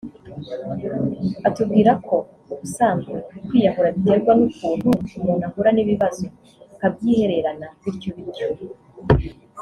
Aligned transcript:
atubwira 1.47 1.91
ko 2.07 2.15
ubusanzwe 2.51 3.15
kwiyahura 3.47 3.95
biterwa 3.95 4.31
n’ukuntu 4.37 4.89
umuntu 5.19 5.43
ahura 5.49 5.69
n’ibibazo 5.73 6.25
akabyihererana 6.75 7.67
bityo 7.83 8.09
bityo 8.17 8.47